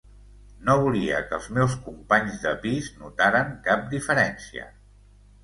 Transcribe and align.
No 0.69 0.75
volia 0.85 1.19
que 1.27 1.35
els 1.37 1.49
meus 1.57 1.75
companys 1.89 2.39
de 2.47 2.55
pis 2.65 2.89
notaren 3.03 3.53
cap 3.69 3.87
diferència. 3.95 4.67